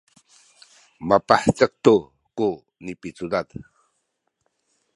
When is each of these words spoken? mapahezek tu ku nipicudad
mapahezek 1.07 1.71
tu 1.83 1.95
ku 2.37 2.47
nipicudad 2.83 3.47